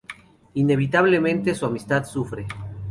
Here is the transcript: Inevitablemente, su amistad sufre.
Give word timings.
Inevitablemente, 0.55 1.53
su 1.53 1.67
amistad 1.67 2.05
sufre. 2.05 2.47